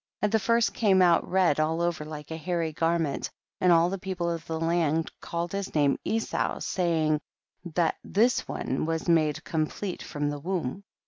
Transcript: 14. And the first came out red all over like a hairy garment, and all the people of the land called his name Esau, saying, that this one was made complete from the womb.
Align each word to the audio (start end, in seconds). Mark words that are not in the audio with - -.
14. 0.21 0.25
And 0.25 0.31
the 0.31 0.39
first 0.39 0.73
came 0.73 0.99
out 0.99 1.29
red 1.29 1.59
all 1.59 1.79
over 1.79 2.03
like 2.03 2.31
a 2.31 2.35
hairy 2.35 2.73
garment, 2.73 3.29
and 3.59 3.71
all 3.71 3.87
the 3.91 3.99
people 3.99 4.31
of 4.31 4.43
the 4.47 4.59
land 4.59 5.11
called 5.21 5.51
his 5.51 5.75
name 5.75 5.99
Esau, 6.03 6.57
saying, 6.59 7.21
that 7.75 7.97
this 8.03 8.47
one 8.47 8.87
was 8.87 9.07
made 9.07 9.43
complete 9.43 10.01
from 10.01 10.31
the 10.31 10.39
womb. 10.39 10.83